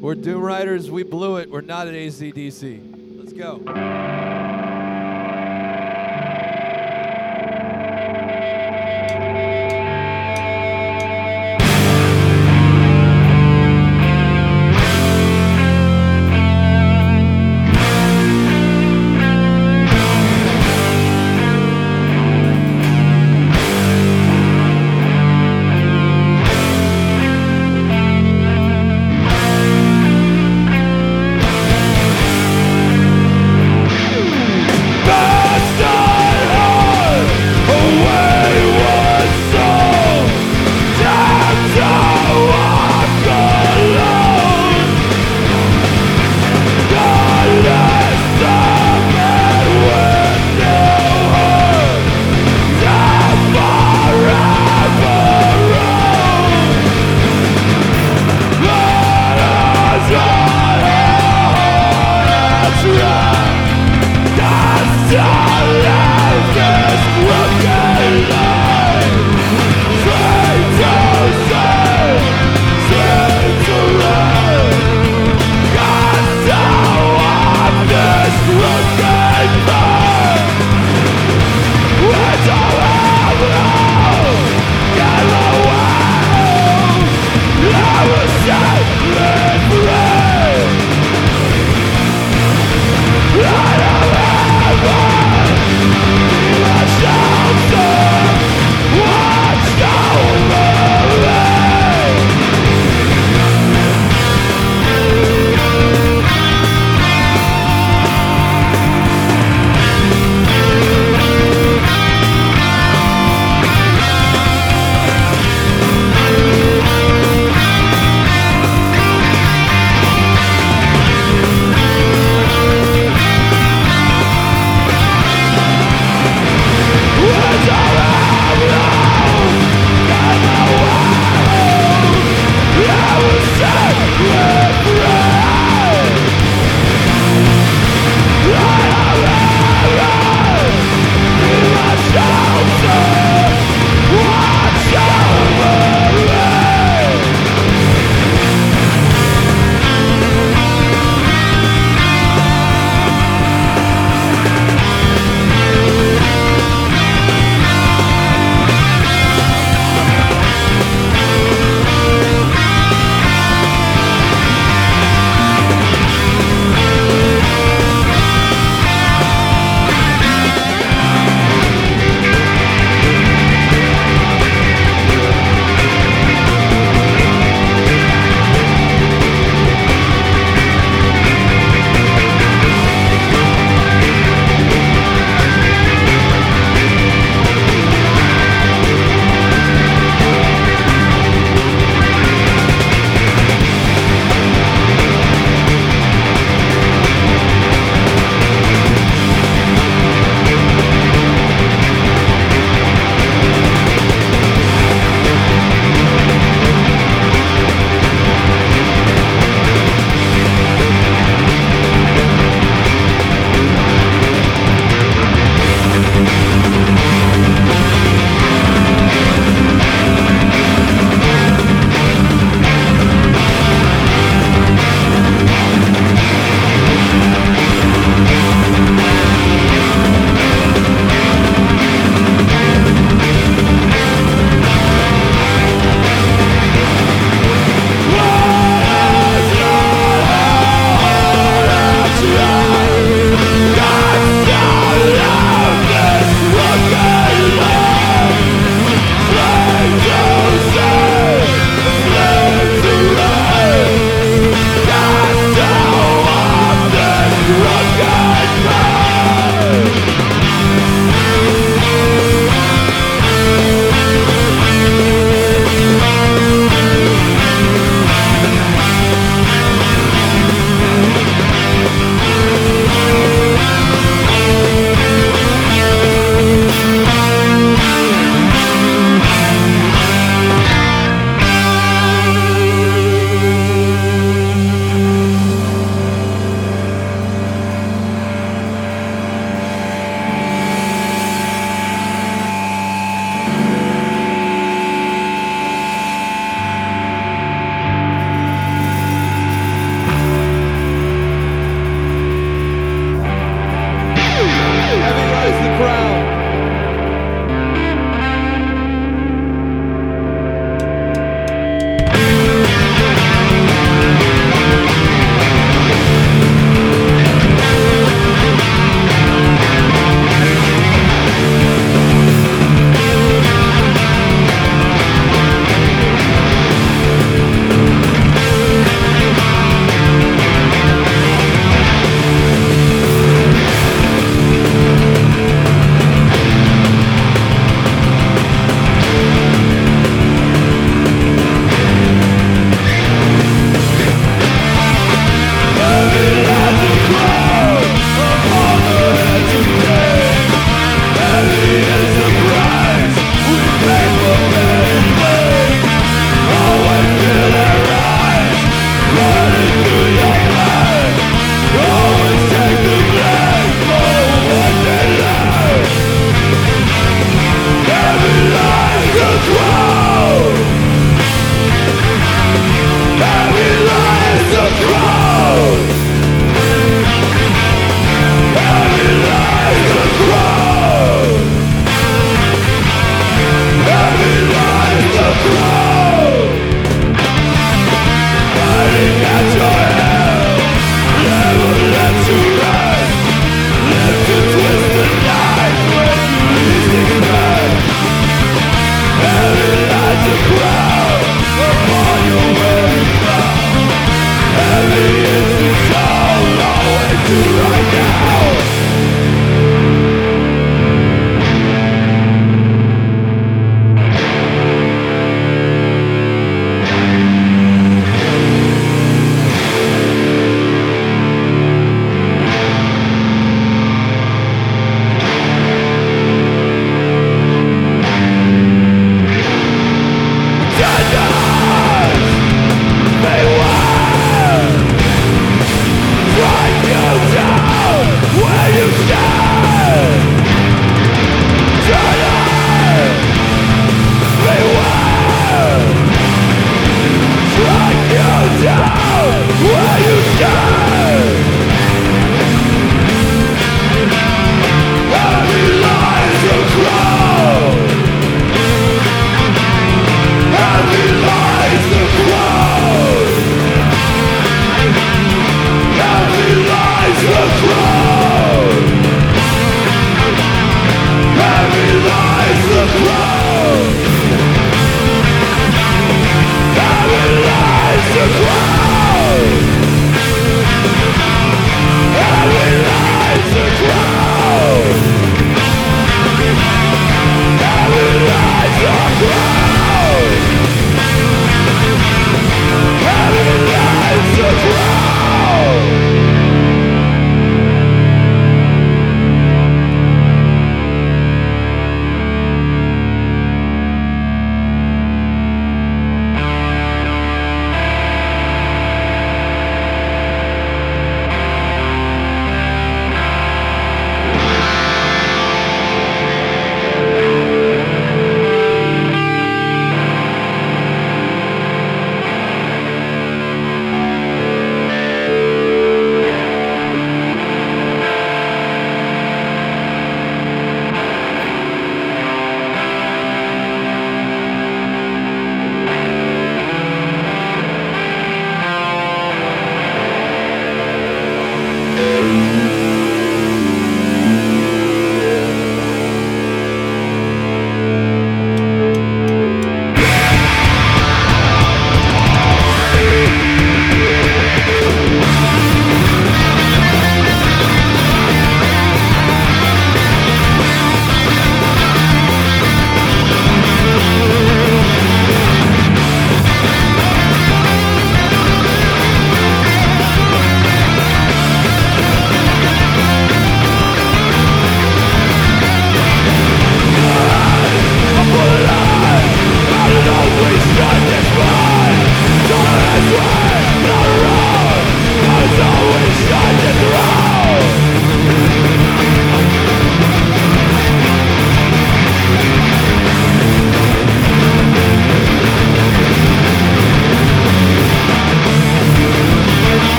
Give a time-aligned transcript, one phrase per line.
[0.00, 0.88] We're Doomriders.
[0.88, 1.50] We blew it.
[1.50, 3.18] We're not at ACDC.
[3.18, 4.29] Let's go.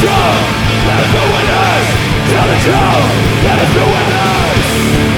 [0.00, 0.28] show
[0.88, 1.86] Let us be winners
[2.32, 3.08] Tell the truth
[3.44, 5.09] Let us be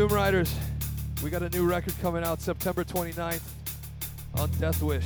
[0.00, 0.50] Doomriders.
[1.22, 3.42] We got a new record coming out September 29th
[4.38, 5.04] on Deathwish.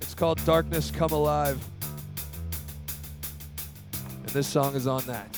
[0.00, 1.60] It's called Darkness Come Alive.
[3.92, 5.36] And this song is on that.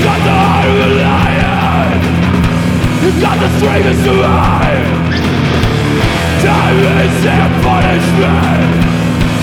[0.00, 2.00] It's not the heart of a lion
[3.04, 4.88] It's got the strength to survive
[6.40, 8.80] Time is their punishment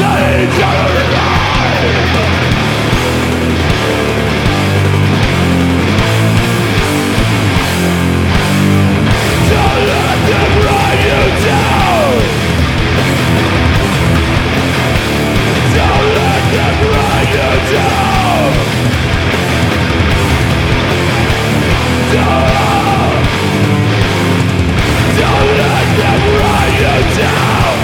[0.02, 2.18] The nature of life
[9.54, 12.18] Don't let them run you down!
[15.78, 19.07] Don't let them run you down!
[26.00, 27.77] that write you down!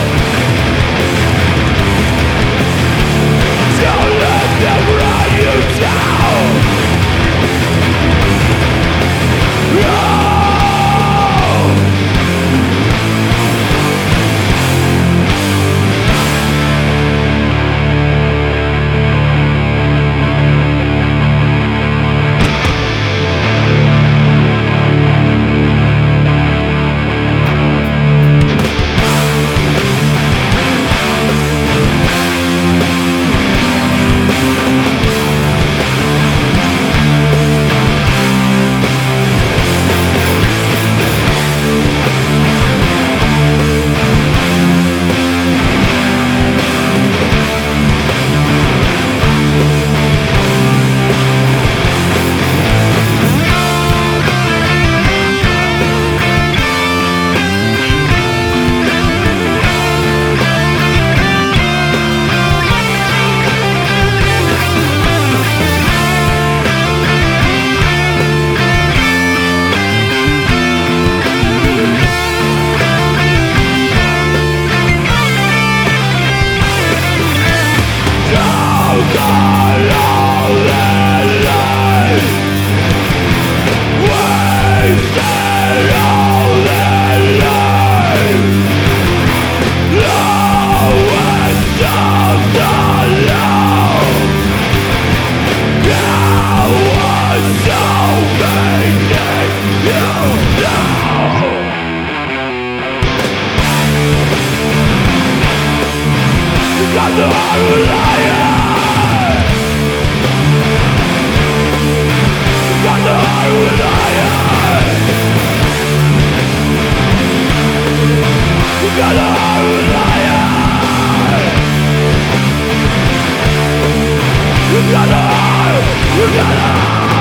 [124.74, 127.13] You got a You got a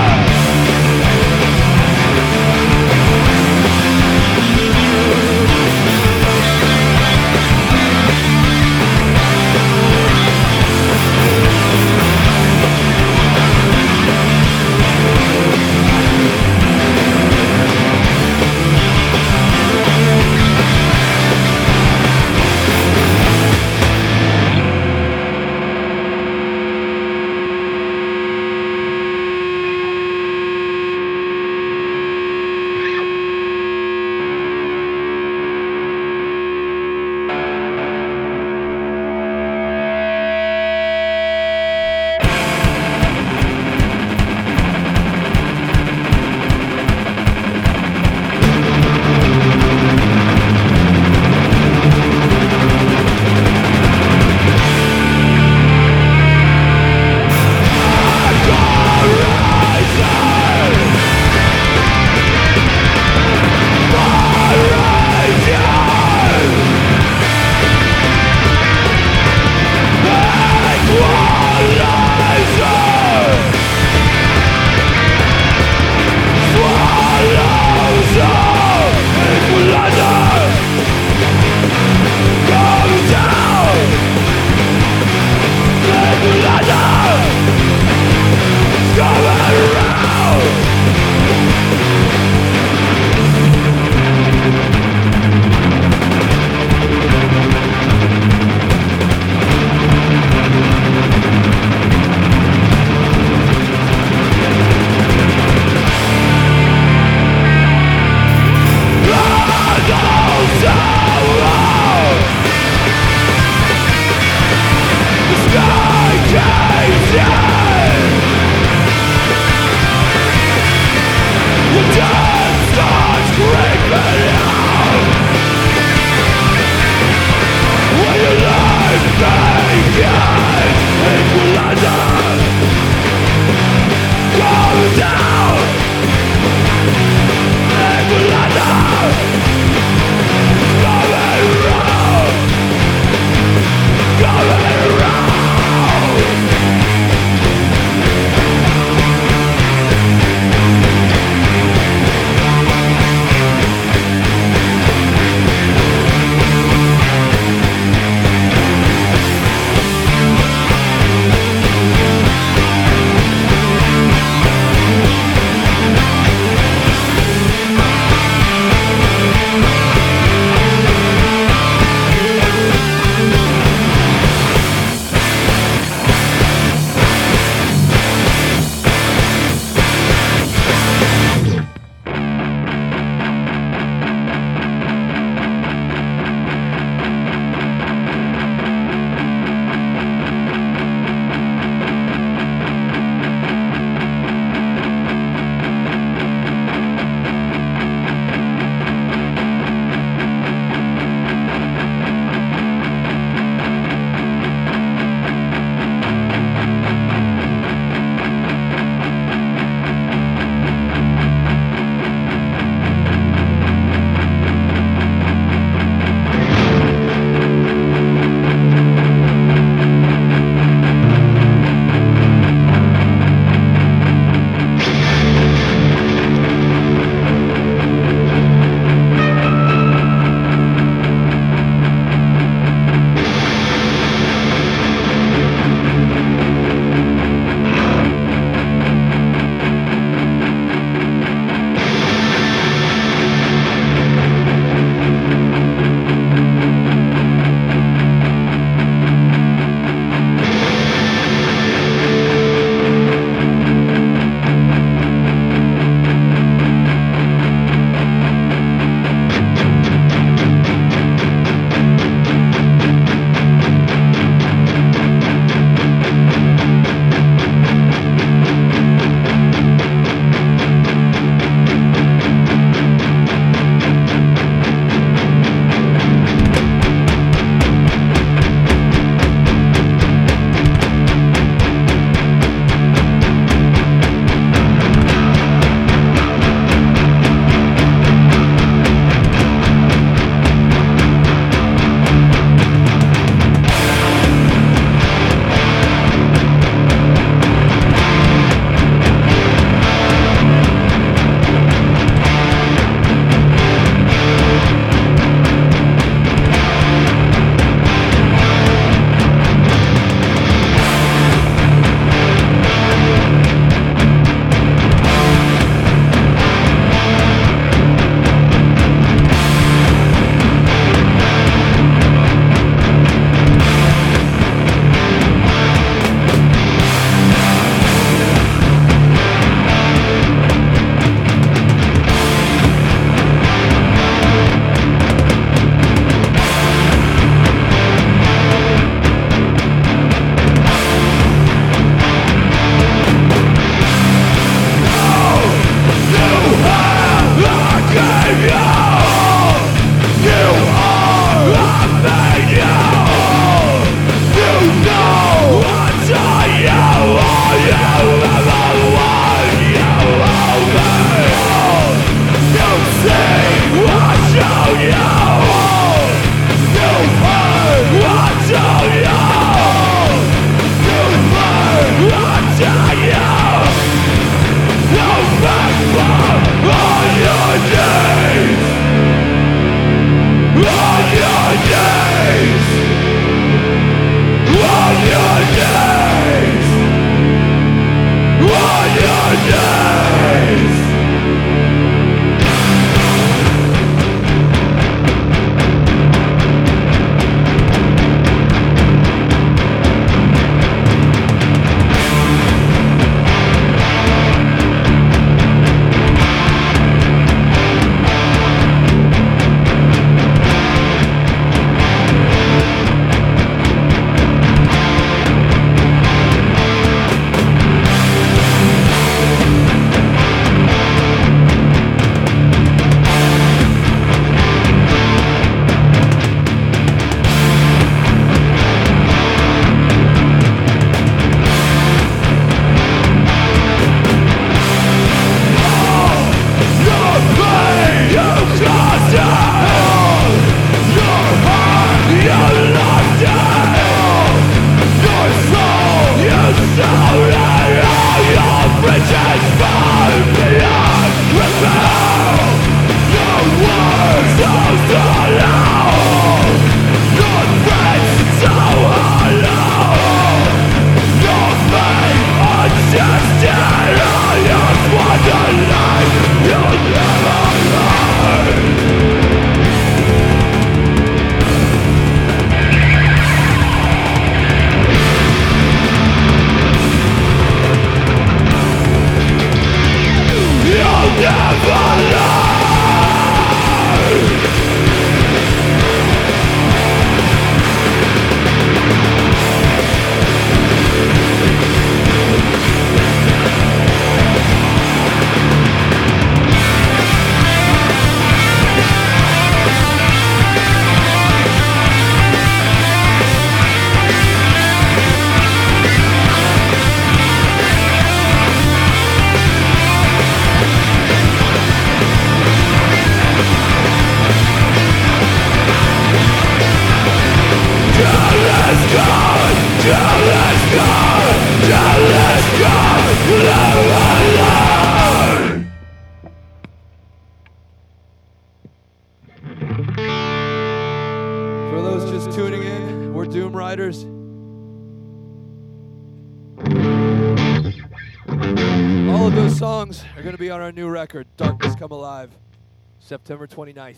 [543.12, 543.96] September 29th.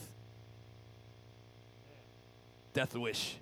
[2.75, 3.35] Deathwish.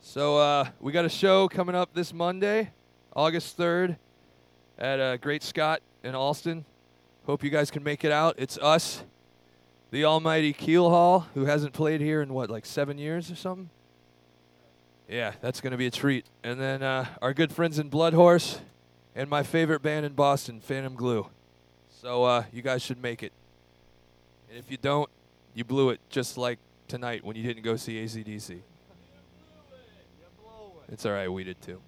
[0.00, 2.72] So uh, we got a show coming up this Monday,
[3.14, 3.96] August 3rd,
[4.76, 6.64] at uh, Great Scott in Allston.
[7.26, 8.34] Hope you guys can make it out.
[8.38, 9.04] It's us,
[9.92, 13.70] the almighty Keelhaul, who hasn't played here in what, like seven years or something?
[15.08, 16.26] Yeah, that's going to be a treat.
[16.42, 18.58] And then uh, our good friends in Bloodhorse,
[19.14, 21.28] and my favorite band in Boston, Phantom Glue.
[22.00, 23.30] So uh, you guys should make it.
[24.48, 25.10] And if you don't,
[25.54, 26.58] you blew it just like
[26.88, 28.60] tonight when you didn't go see ACDC.
[30.88, 31.78] It's all right, we did too.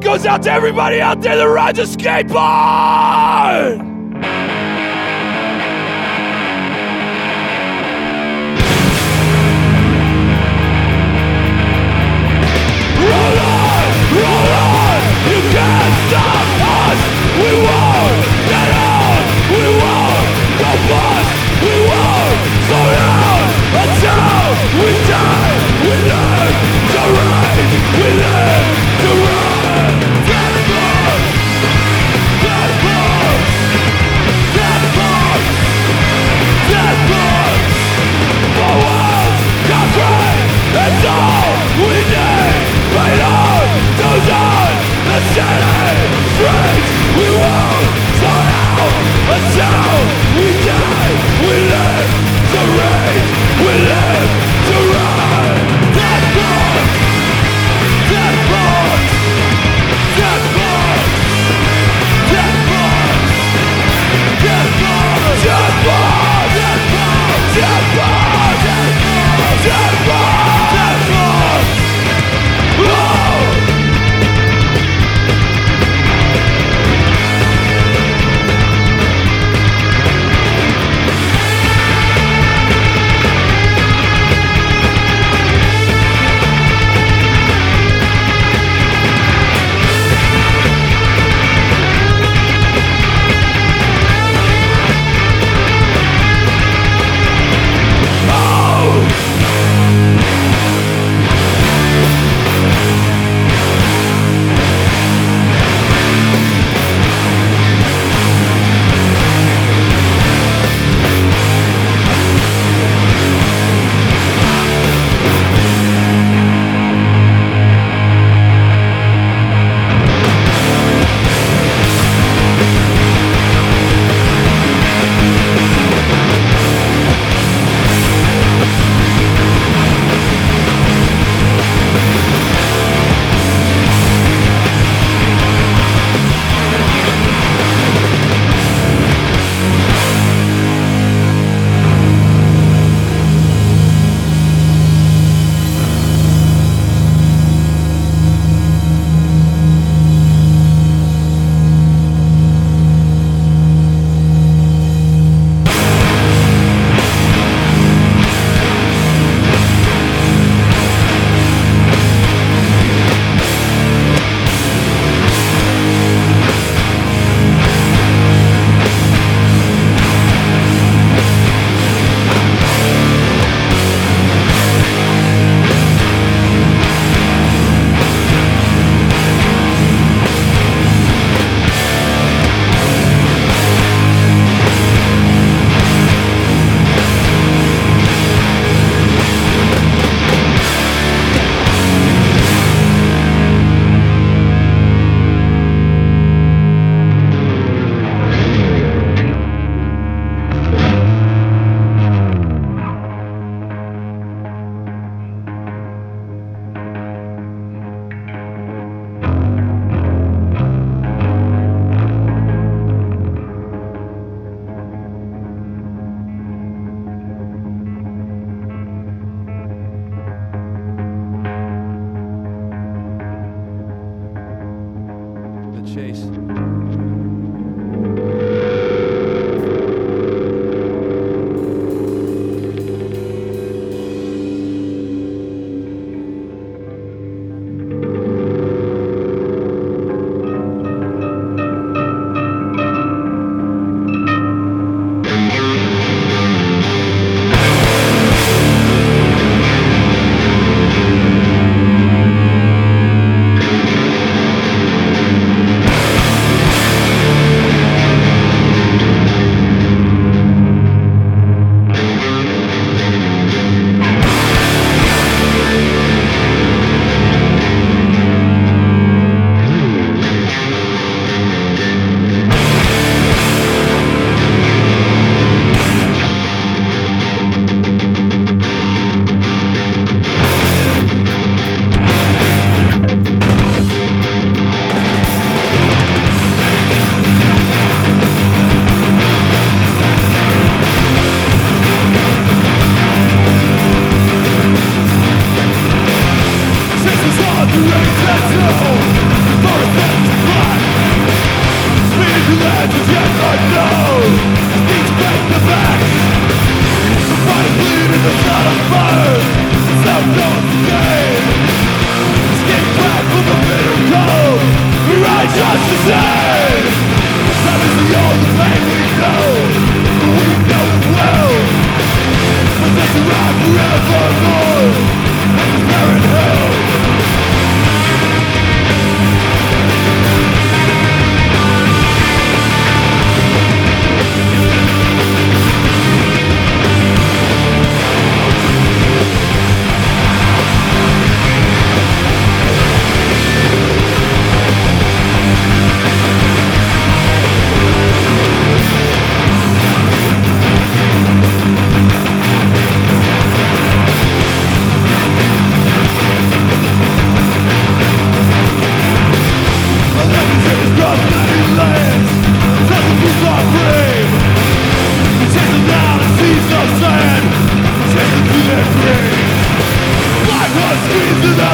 [0.00, 2.36] Goes out to everybody out there that rides a skateboard!
[13.02, 17.00] Roll on, roll on, you can't stop us.
[17.40, 18.16] We won't!
[18.46, 18.68] Get
[19.50, 20.28] we won't!
[20.60, 21.30] Go bust,
[21.62, 22.36] we won't!
[24.02, 25.56] Down we die.
[25.82, 26.56] We live
[26.92, 28.65] to ride, we live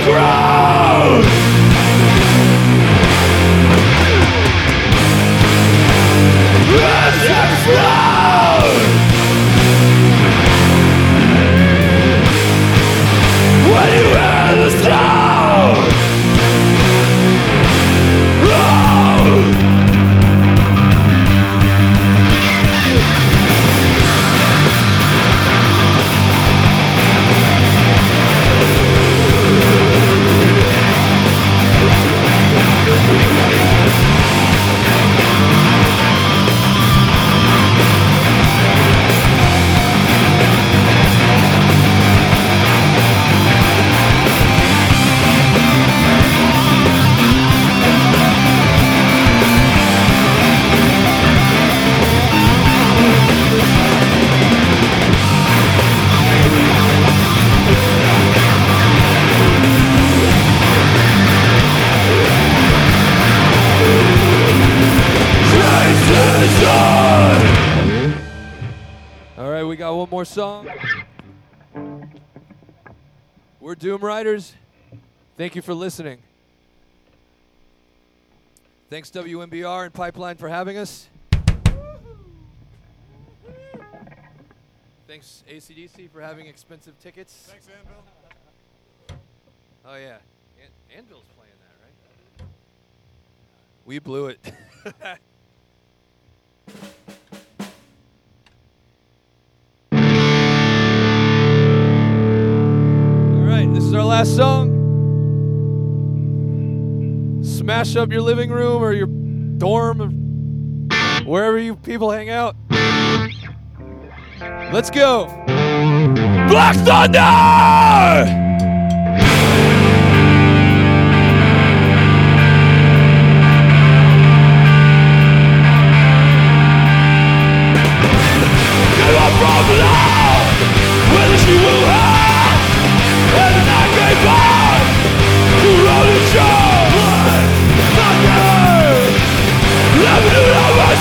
[0.00, 1.24] Explode!
[13.68, 14.29] When you
[73.80, 74.52] Doomriders.
[75.38, 76.18] Thank you for listening.
[78.90, 81.08] Thanks WMBR and Pipeline for having us.
[85.08, 87.32] Thanks ACDC for having expensive tickets.
[87.48, 88.04] Thanks, Anvil.
[89.86, 90.18] Oh yeah,
[90.62, 91.94] An- Anvil's playing that, right?
[93.86, 94.52] We blew it.
[103.90, 104.70] is our last song.
[107.42, 109.08] Smash up your living room or your
[109.58, 110.08] dorm, or
[111.24, 112.54] wherever you people hang out.
[114.72, 115.26] Let's go.
[116.48, 118.49] Black Thunder!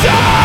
[0.04, 0.39] No